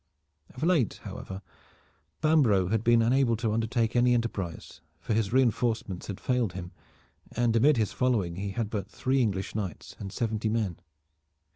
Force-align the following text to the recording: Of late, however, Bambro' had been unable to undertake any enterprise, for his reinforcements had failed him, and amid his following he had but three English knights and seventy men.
Of 0.55 0.63
late, 0.63 0.99
however, 1.03 1.43
Bambro' 2.21 2.69
had 2.71 2.83
been 2.83 3.03
unable 3.03 3.35
to 3.35 3.53
undertake 3.53 3.95
any 3.95 4.15
enterprise, 4.15 4.81
for 4.99 5.13
his 5.13 5.31
reinforcements 5.31 6.07
had 6.07 6.19
failed 6.19 6.53
him, 6.53 6.71
and 7.33 7.55
amid 7.55 7.77
his 7.77 7.91
following 7.93 8.37
he 8.37 8.49
had 8.49 8.71
but 8.71 8.89
three 8.89 9.21
English 9.21 9.53
knights 9.53 9.95
and 9.99 10.11
seventy 10.11 10.49
men. 10.49 10.79